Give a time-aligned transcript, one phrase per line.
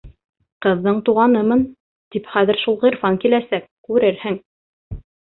[0.65, 1.59] Ҡыҙҙың туғанымын,
[2.15, 4.39] тип хәҙер шул Ғирфан киләсәк, күрерһең.